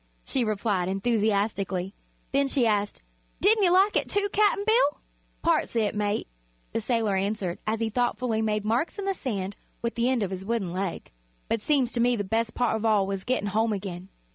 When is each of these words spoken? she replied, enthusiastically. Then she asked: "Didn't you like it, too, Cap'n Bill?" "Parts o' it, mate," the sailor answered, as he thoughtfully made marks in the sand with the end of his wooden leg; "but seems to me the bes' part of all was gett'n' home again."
she 0.25 0.43
replied, 0.43 0.89
enthusiastically. 0.89 1.93
Then 2.31 2.47
she 2.47 2.65
asked: 2.65 3.03
"Didn't 3.39 3.63
you 3.63 3.71
like 3.71 3.95
it, 3.95 4.09
too, 4.09 4.29
Cap'n 4.33 4.63
Bill?" 4.65 4.99
"Parts 5.43 5.75
o' 5.75 5.79
it, 5.79 5.93
mate," 5.93 6.25
the 6.73 6.81
sailor 6.81 7.15
answered, 7.15 7.59
as 7.67 7.81
he 7.81 7.89
thoughtfully 7.91 8.41
made 8.41 8.65
marks 8.65 8.97
in 8.97 9.05
the 9.05 9.13
sand 9.13 9.57
with 9.83 9.93
the 9.93 10.09
end 10.09 10.23
of 10.23 10.31
his 10.31 10.43
wooden 10.43 10.73
leg; 10.73 11.11
"but 11.47 11.61
seems 11.61 11.91
to 11.93 11.99
me 12.01 12.15
the 12.15 12.23
bes' 12.23 12.49
part 12.49 12.75
of 12.75 12.83
all 12.83 13.05
was 13.05 13.23
gett'n' 13.23 13.49
home 13.49 13.73
again." 13.73 14.09